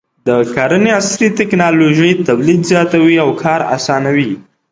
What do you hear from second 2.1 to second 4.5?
تولید زیاتوي او کار اسانوي.